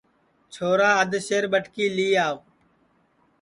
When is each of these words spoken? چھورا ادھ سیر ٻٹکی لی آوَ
چھورا 0.53 0.89
ادھ 1.01 1.15
سیر 1.27 1.43
ٻٹکی 1.51 1.85
لی 1.95 2.07
آوَ 2.25 2.35